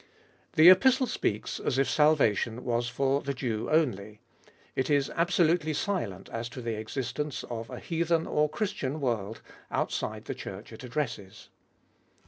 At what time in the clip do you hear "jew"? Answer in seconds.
3.35-3.69